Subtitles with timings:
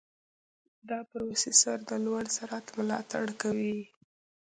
[0.89, 3.79] دا پروسېسر د لوړ سرعت ملاتړ کوي.